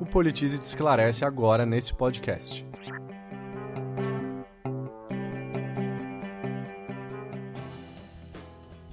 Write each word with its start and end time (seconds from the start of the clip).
O 0.00 0.06
Politize 0.06 0.58
te 0.58 0.62
esclarece 0.62 1.26
agora 1.26 1.66
nesse 1.66 1.92
podcast. 1.92 2.66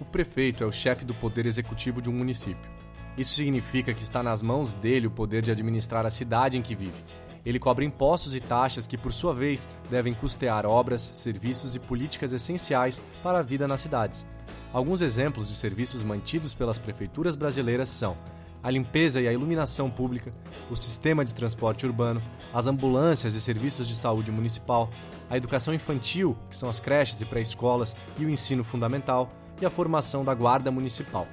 O 0.00 0.04
prefeito 0.04 0.64
é 0.64 0.66
o 0.66 0.72
chefe 0.72 1.04
do 1.04 1.14
poder 1.14 1.46
executivo 1.46 2.02
de 2.02 2.10
um 2.10 2.12
município. 2.12 2.68
Isso 3.16 3.34
significa 3.34 3.94
que 3.94 4.02
está 4.02 4.20
nas 4.20 4.42
mãos 4.42 4.72
dele 4.72 5.06
o 5.06 5.10
poder 5.10 5.42
de 5.42 5.52
administrar 5.52 6.04
a 6.04 6.10
cidade 6.10 6.58
em 6.58 6.62
que 6.62 6.74
vive. 6.74 7.04
Ele 7.44 7.60
cobra 7.60 7.84
impostos 7.84 8.34
e 8.34 8.40
taxas 8.40 8.88
que, 8.88 8.98
por 8.98 9.12
sua 9.12 9.32
vez, 9.32 9.68
devem 9.88 10.12
custear 10.12 10.66
obras, 10.66 11.12
serviços 11.14 11.76
e 11.76 11.78
políticas 11.78 12.32
essenciais 12.32 13.00
para 13.22 13.38
a 13.38 13.42
vida 13.42 13.68
nas 13.68 13.80
cidades. 13.80 14.26
Alguns 14.72 15.00
exemplos 15.02 15.46
de 15.46 15.54
serviços 15.54 16.02
mantidos 16.02 16.52
pelas 16.52 16.80
prefeituras 16.80 17.36
brasileiras 17.36 17.88
são 17.88 18.16
a 18.66 18.70
limpeza 18.72 19.20
e 19.20 19.28
a 19.28 19.32
iluminação 19.32 19.88
pública, 19.88 20.34
o 20.68 20.74
sistema 20.74 21.24
de 21.24 21.32
transporte 21.32 21.86
urbano, 21.86 22.20
as 22.52 22.66
ambulâncias 22.66 23.36
e 23.36 23.40
serviços 23.40 23.86
de 23.86 23.94
saúde 23.94 24.32
municipal, 24.32 24.90
a 25.30 25.36
educação 25.36 25.72
infantil, 25.72 26.36
que 26.50 26.56
são 26.56 26.68
as 26.68 26.80
creches 26.80 27.20
e 27.20 27.24
pré-escolas, 27.24 27.96
e 28.18 28.24
o 28.24 28.28
ensino 28.28 28.64
fundamental, 28.64 29.30
e 29.60 29.64
a 29.64 29.70
formação 29.70 30.24
da 30.24 30.34
guarda 30.34 30.68
municipal. 30.68 31.28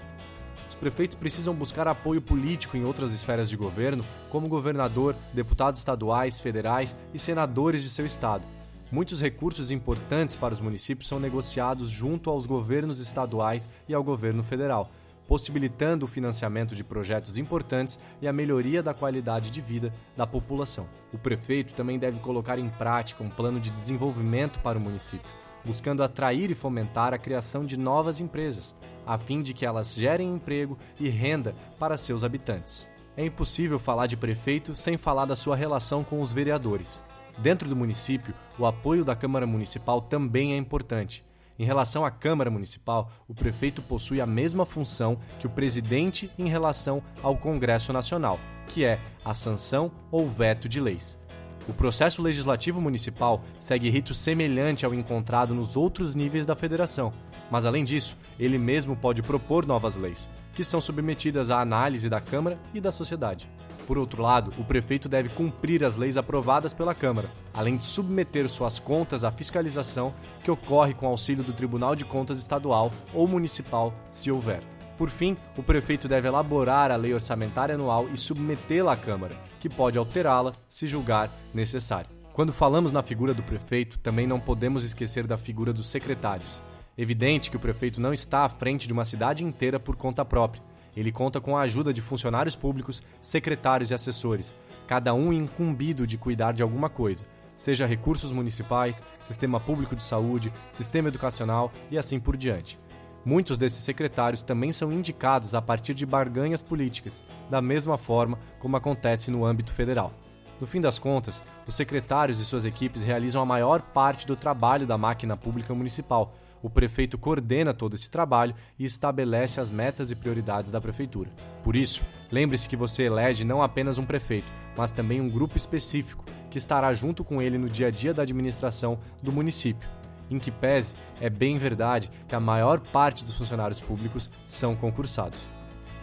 Os 0.69 0.75
prefeitos 0.75 1.15
precisam 1.15 1.55
buscar 1.55 1.87
apoio 1.87 2.21
político 2.21 2.77
em 2.77 2.85
outras 2.85 3.13
esferas 3.13 3.49
de 3.49 3.57
governo, 3.57 4.05
como 4.29 4.47
governador, 4.47 5.15
deputados 5.33 5.79
estaduais, 5.79 6.39
federais 6.39 6.95
e 7.15 7.17
senadores 7.17 7.81
de 7.81 7.89
seu 7.89 8.05
estado. 8.05 8.45
Muitos 8.91 9.19
recursos 9.19 9.71
importantes 9.71 10.35
para 10.35 10.53
os 10.53 10.61
municípios 10.61 11.07
são 11.07 11.19
negociados 11.19 11.89
junto 11.89 12.29
aos 12.29 12.45
governos 12.45 12.99
estaduais 12.99 13.67
e 13.89 13.93
ao 13.95 14.03
governo 14.03 14.43
federal, 14.43 14.91
possibilitando 15.27 16.05
o 16.05 16.07
financiamento 16.07 16.75
de 16.75 16.83
projetos 16.83 17.37
importantes 17.37 17.99
e 18.21 18.27
a 18.27 18.33
melhoria 18.33 18.83
da 18.83 18.93
qualidade 18.93 19.49
de 19.49 19.61
vida 19.61 19.93
da 20.15 20.27
população. 20.27 20.87
O 21.11 21.17
prefeito 21.17 21.73
também 21.73 21.97
deve 21.97 22.19
colocar 22.19 22.59
em 22.59 22.69
prática 22.69 23.23
um 23.23 23.29
plano 23.29 23.59
de 23.59 23.71
desenvolvimento 23.71 24.59
para 24.59 24.77
o 24.77 24.81
município, 24.81 25.29
buscando 25.63 26.03
atrair 26.03 26.51
e 26.51 26.55
fomentar 26.55 27.13
a 27.13 27.17
criação 27.17 27.65
de 27.65 27.77
novas 27.77 28.19
empresas, 28.19 28.75
a 29.05 29.17
fim 29.17 29.41
de 29.41 29.53
que 29.53 29.65
elas 29.65 29.95
gerem 29.95 30.33
emprego 30.33 30.77
e 30.99 31.09
renda 31.09 31.55
para 31.79 31.97
seus 31.97 32.23
habitantes. 32.23 32.89
É 33.15 33.25
impossível 33.25 33.77
falar 33.77 34.07
de 34.07 34.17
prefeito 34.17 34.73
sem 34.73 34.97
falar 34.97 35.25
da 35.25 35.35
sua 35.35 35.55
relação 35.55 36.03
com 36.03 36.19
os 36.19 36.33
vereadores. 36.33 37.03
Dentro 37.37 37.69
do 37.69 37.75
município, 37.75 38.33
o 38.57 38.65
apoio 38.65 39.03
da 39.03 39.15
Câmara 39.15 39.45
Municipal 39.45 40.01
também 40.01 40.53
é 40.53 40.57
importante 40.57 41.23
em 41.57 41.65
relação 41.65 42.03
à 42.05 42.11
Câmara 42.11 42.49
Municipal, 42.49 43.11
o 43.27 43.33
prefeito 43.33 43.81
possui 43.81 44.19
a 44.19 44.25
mesma 44.25 44.65
função 44.65 45.19
que 45.39 45.47
o 45.47 45.49
presidente 45.49 46.31
em 46.37 46.49
relação 46.49 47.01
ao 47.21 47.37
Congresso 47.37 47.93
Nacional, 47.93 48.39
que 48.67 48.83
é 48.83 48.99
a 49.23 49.33
sanção 49.33 49.91
ou 50.11 50.27
veto 50.27 50.67
de 50.67 50.81
leis. 50.81 51.19
O 51.67 51.73
processo 51.73 52.21
legislativo 52.21 52.81
municipal 52.81 53.41
segue 53.59 53.89
rito 53.89 54.13
semelhante 54.13 54.85
ao 54.85 54.93
encontrado 54.93 55.53
nos 55.53 55.77
outros 55.77 56.13
níveis 56.13 56.45
da 56.45 56.55
federação, 56.55 57.13
mas 57.49 57.65
além 57.65 57.83
disso, 57.83 58.17
ele 58.39 58.57
mesmo 58.57 58.95
pode 58.95 59.21
propor 59.21 59.65
novas 59.65 59.95
leis, 59.95 60.29
que 60.53 60.63
são 60.63 60.79
submetidas 60.79 61.49
à 61.49 61.59
análise 61.59 62.09
da 62.09 62.21
Câmara 62.21 62.59
e 62.73 62.79
da 62.79 62.91
sociedade. 62.91 63.49
Por 63.85 63.97
outro 63.97 64.21
lado, 64.21 64.53
o 64.57 64.63
prefeito 64.63 65.09
deve 65.09 65.29
cumprir 65.29 65.83
as 65.83 65.97
leis 65.97 66.15
aprovadas 66.15 66.73
pela 66.73 66.95
Câmara, 66.95 67.29
além 67.53 67.75
de 67.75 67.83
submeter 67.83 68.47
suas 68.47 68.79
contas 68.79 69.23
à 69.23 69.31
fiscalização 69.31 70.13
que 70.43 70.49
ocorre 70.49 70.93
com 70.93 71.07
auxílio 71.07 71.43
do 71.43 71.51
Tribunal 71.51 71.95
de 71.95 72.05
Contas 72.05 72.39
Estadual 72.39 72.91
ou 73.13 73.27
Municipal, 73.27 73.93
se 74.07 74.31
houver. 74.31 74.61
Por 74.97 75.09
fim, 75.09 75.35
o 75.57 75.63
prefeito 75.63 76.07
deve 76.07 76.27
elaborar 76.27 76.91
a 76.91 76.95
lei 76.95 77.13
orçamentária 77.13 77.75
anual 77.75 78.07
e 78.09 78.15
submetê-la 78.17 78.93
à 78.93 78.97
Câmara, 78.97 79.35
que 79.59 79.67
pode 79.67 79.97
alterá-la 79.97 80.53
se 80.69 80.87
julgar 80.87 81.29
necessário. 81.53 82.09
Quando 82.31 82.53
falamos 82.53 82.91
na 82.91 83.03
figura 83.03 83.33
do 83.33 83.43
prefeito, 83.43 83.99
também 83.99 84.25
não 84.25 84.39
podemos 84.39 84.83
esquecer 84.83 85.27
da 85.27 85.37
figura 85.37 85.73
dos 85.73 85.87
secretários. 85.87 86.63
Evidente 86.97 87.49
que 87.49 87.57
o 87.57 87.59
prefeito 87.59 87.99
não 87.99 88.13
está 88.13 88.43
à 88.43 88.49
frente 88.49 88.87
de 88.87 88.93
uma 88.93 89.05
cidade 89.05 89.43
inteira 89.43 89.79
por 89.79 89.95
conta 89.95 90.23
própria 90.23 90.61
ele 90.95 91.11
conta 91.11 91.41
com 91.41 91.57
a 91.57 91.61
ajuda 91.61 91.93
de 91.93 92.01
funcionários 92.01 92.55
públicos, 92.55 93.01
secretários 93.19 93.91
e 93.91 93.93
assessores, 93.93 94.55
cada 94.87 95.13
um 95.13 95.33
incumbido 95.33 96.05
de 96.05 96.17
cuidar 96.17 96.53
de 96.53 96.61
alguma 96.61 96.89
coisa, 96.89 97.25
seja 97.57 97.85
recursos 97.85 98.31
municipais, 98.31 99.01
sistema 99.19 99.59
público 99.59 99.95
de 99.95 100.03
saúde, 100.03 100.53
sistema 100.69 101.07
educacional 101.07 101.71
e 101.89 101.97
assim 101.97 102.19
por 102.19 102.37
diante. 102.37 102.79
Muitos 103.25 103.57
desses 103.57 103.83
secretários 103.83 104.43
também 104.43 104.71
são 104.71 104.91
indicados 104.91 105.55
a 105.55 105.61
partir 105.61 105.93
de 105.93 106.05
barganhas 106.05 106.61
políticas, 106.61 107.25
da 107.49 107.61
mesma 107.61 107.97
forma 107.97 108.37
como 108.59 108.75
acontece 108.75 109.31
no 109.31 109.45
âmbito 109.45 109.71
federal. 109.71 110.11
No 110.59 110.67
fim 110.67 110.81
das 110.81 110.99
contas, 110.99 111.43
os 111.65 111.73
secretários 111.73 112.39
e 112.39 112.45
suas 112.45 112.65
equipes 112.65 113.01
realizam 113.01 113.41
a 113.41 113.45
maior 113.45 113.81
parte 113.81 114.27
do 114.27 114.35
trabalho 114.35 114.85
da 114.85 114.97
máquina 114.97 115.37
pública 115.37 115.73
municipal, 115.73 116.35
o 116.63 116.69
prefeito 116.69 117.17
coordena 117.17 117.73
todo 117.73 117.93
esse 117.93 118.09
trabalho 118.09 118.55
e 118.79 118.85
estabelece 118.85 119.59
as 119.59 119.69
metas 119.69 120.09
e 120.09 120.15
prioridades 120.15 120.71
da 120.71 120.79
prefeitura. 120.79 121.29
Por 121.61 121.75
isso, 121.75 122.01
lembre-se 122.31 122.69
que 122.69 122.77
você 122.77 123.03
elege 123.03 123.43
não 123.43 123.61
apenas 123.61 123.97
um 123.97 124.05
prefeito, 124.05 124.51
mas 124.75 124.93
também 124.93 125.19
um 125.19 125.29
grupo 125.29 125.57
específico 125.57 126.23
que 126.49 126.57
estará 126.57 126.93
junto 126.93 127.23
com 127.23 127.41
ele 127.41 127.57
no 127.57 127.69
dia 127.69 127.87
a 127.87 127.91
dia 127.91 128.13
da 128.13 128.23
administração 128.23 128.97
do 129.21 129.31
município. 129.31 129.89
Em 130.31 130.39
que 130.39 130.49
pese, 130.49 130.95
é 131.19 131.29
bem 131.29 131.57
verdade 131.57 132.09
que 132.27 132.33
a 132.33 132.39
maior 132.39 132.79
parte 132.79 133.25
dos 133.25 133.37
funcionários 133.37 133.81
públicos 133.81 134.31
são 134.47 134.73
concursados. 134.73 135.49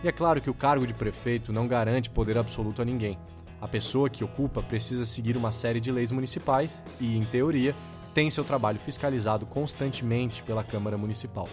E 0.04 0.08
é 0.08 0.12
claro 0.12 0.42
que 0.42 0.50
o 0.50 0.54
cargo 0.54 0.86
de 0.86 0.92
prefeito 0.92 1.52
não 1.52 1.66
garante 1.66 2.10
poder 2.10 2.36
absoluto 2.36 2.82
a 2.82 2.84
ninguém. 2.84 3.18
A 3.60 3.68
pessoa 3.68 4.10
que 4.10 4.24
ocupa 4.24 4.62
precisa 4.62 5.04
seguir 5.06 5.36
uma 5.36 5.52
série 5.52 5.80
de 5.80 5.90
leis 5.90 6.12
municipais 6.12 6.84
e, 6.98 7.16
em 7.16 7.24
teoria, 7.24 7.74
tem 8.14 8.30
seu 8.30 8.44
trabalho 8.44 8.78
fiscalizado 8.78 9.46
constantemente 9.46 10.42
pela 10.42 10.64
Câmara 10.64 10.98
Municipal. 10.98 11.48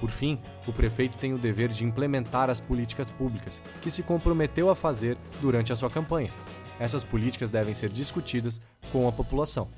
Por 0.00 0.10
fim, 0.10 0.38
o 0.66 0.72
prefeito 0.72 1.16
tem 1.16 1.32
o 1.32 1.38
dever 1.38 1.68
de 1.70 1.84
implementar 1.84 2.50
as 2.50 2.60
políticas 2.60 3.10
públicas 3.10 3.62
que 3.80 3.90
se 3.90 4.02
comprometeu 4.02 4.68
a 4.68 4.76
fazer 4.76 5.16
durante 5.40 5.72
a 5.72 5.76
sua 5.76 5.90
campanha. 5.90 6.32
Essas 6.78 7.02
políticas 7.02 7.50
devem 7.50 7.74
ser 7.74 7.88
discutidas 7.88 8.60
com 8.92 9.08
a 9.08 9.12
população. 9.12 9.68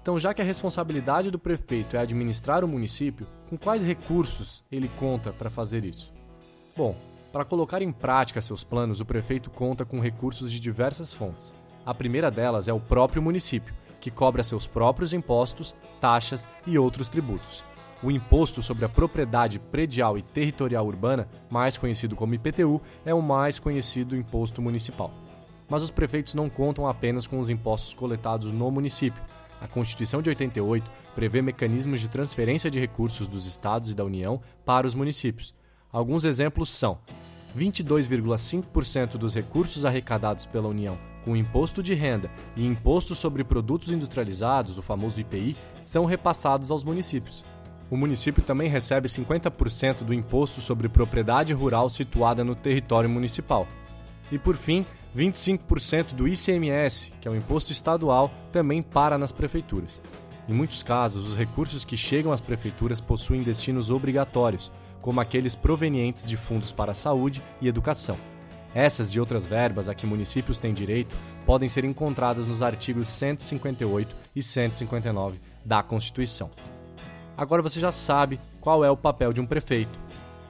Então, 0.00 0.20
já 0.20 0.32
que 0.32 0.40
a 0.40 0.44
responsabilidade 0.44 1.32
do 1.32 1.38
prefeito 1.38 1.96
é 1.96 1.98
administrar 1.98 2.64
o 2.64 2.68
município, 2.68 3.26
com 3.50 3.58
quais 3.58 3.84
recursos 3.84 4.62
ele 4.70 4.88
conta 4.88 5.32
para 5.32 5.50
fazer 5.50 5.84
isso? 5.84 6.12
Bom, 6.76 6.94
para 7.32 7.44
colocar 7.44 7.82
em 7.82 7.90
prática 7.90 8.40
seus 8.40 8.62
planos, 8.62 9.00
o 9.00 9.04
prefeito 9.04 9.50
conta 9.50 9.84
com 9.84 9.98
recursos 9.98 10.52
de 10.52 10.60
diversas 10.60 11.12
fontes. 11.12 11.52
A 11.84 11.92
primeira 11.92 12.30
delas 12.30 12.68
é 12.68 12.72
o 12.72 12.78
próprio 12.78 13.20
município, 13.20 13.74
que 14.00 14.10
cobra 14.10 14.42
seus 14.42 14.66
próprios 14.66 15.12
impostos, 15.12 15.74
taxas 16.00 16.48
e 16.66 16.78
outros 16.78 17.08
tributos. 17.08 17.64
O 18.02 18.10
Imposto 18.10 18.62
sobre 18.62 18.84
a 18.84 18.88
Propriedade 18.88 19.58
Predial 19.58 20.18
e 20.18 20.22
Territorial 20.22 20.86
Urbana, 20.86 21.28
mais 21.50 21.78
conhecido 21.78 22.14
como 22.14 22.34
IPTU, 22.34 22.80
é 23.04 23.14
o 23.14 23.22
mais 23.22 23.58
conhecido 23.58 24.14
imposto 24.14 24.60
municipal. 24.60 25.10
Mas 25.68 25.82
os 25.82 25.90
prefeitos 25.90 26.34
não 26.34 26.48
contam 26.48 26.86
apenas 26.86 27.26
com 27.26 27.38
os 27.38 27.50
impostos 27.50 27.94
coletados 27.94 28.52
no 28.52 28.70
município. 28.70 29.22
A 29.60 29.66
Constituição 29.66 30.20
de 30.20 30.28
88 30.28 30.88
prevê 31.14 31.40
mecanismos 31.40 32.00
de 32.00 32.08
transferência 32.08 32.70
de 32.70 32.78
recursos 32.78 33.26
dos 33.26 33.46
estados 33.46 33.90
e 33.90 33.94
da 33.94 34.04
União 34.04 34.40
para 34.64 34.86
os 34.86 34.94
municípios. 34.94 35.54
Alguns 35.90 36.24
exemplos 36.24 36.70
são 36.70 36.98
22,5% 37.56 39.16
dos 39.16 39.34
recursos 39.34 39.86
arrecadados 39.86 40.44
pela 40.44 40.68
União 40.68 41.15
com 41.26 41.34
imposto 41.36 41.82
de 41.82 41.92
renda 41.92 42.30
e 42.54 42.64
imposto 42.64 43.12
sobre 43.12 43.42
produtos 43.42 43.90
industrializados, 43.90 44.78
o 44.78 44.82
famoso 44.82 45.18
IPI, 45.18 45.56
são 45.82 46.04
repassados 46.04 46.70
aos 46.70 46.84
municípios. 46.84 47.44
O 47.90 47.96
município 47.96 48.44
também 48.44 48.68
recebe 48.68 49.08
50% 49.08 50.04
do 50.04 50.14
imposto 50.14 50.60
sobre 50.60 50.88
propriedade 50.88 51.52
rural 51.52 51.88
situada 51.88 52.44
no 52.44 52.54
território 52.54 53.10
municipal. 53.10 53.66
E 54.30 54.38
por 54.38 54.56
fim, 54.56 54.86
25% 55.16 56.14
do 56.14 56.28
ICMS, 56.28 57.12
que 57.20 57.26
é 57.26 57.30
o 57.30 57.36
imposto 57.36 57.72
estadual, 57.72 58.30
também 58.52 58.80
para 58.80 59.18
nas 59.18 59.32
prefeituras. 59.32 60.00
Em 60.48 60.54
muitos 60.54 60.84
casos, 60.84 61.26
os 61.26 61.36
recursos 61.36 61.84
que 61.84 61.96
chegam 61.96 62.30
às 62.30 62.40
prefeituras 62.40 63.00
possuem 63.00 63.42
destinos 63.42 63.90
obrigatórios, 63.90 64.70
como 65.00 65.20
aqueles 65.20 65.56
provenientes 65.56 66.24
de 66.24 66.36
fundos 66.36 66.70
para 66.70 66.92
a 66.92 66.94
saúde 66.94 67.42
e 67.60 67.66
educação. 67.66 68.16
Essas 68.76 69.14
e 69.14 69.18
outras 69.18 69.46
verbas 69.46 69.88
a 69.88 69.94
que 69.94 70.06
municípios 70.06 70.58
têm 70.58 70.74
direito 70.74 71.16
podem 71.46 71.66
ser 71.66 71.86
encontradas 71.86 72.46
nos 72.46 72.62
artigos 72.62 73.08
158 73.08 74.14
e 74.36 74.42
159 74.42 75.40
da 75.64 75.82
Constituição. 75.82 76.50
Agora 77.38 77.62
você 77.62 77.80
já 77.80 77.90
sabe 77.90 78.38
qual 78.60 78.84
é 78.84 78.90
o 78.90 78.96
papel 78.96 79.32
de 79.32 79.40
um 79.40 79.46
prefeito 79.46 79.98